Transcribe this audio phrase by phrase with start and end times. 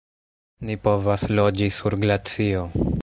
[0.69, 2.65] "Ni povas loĝi sur glacio!"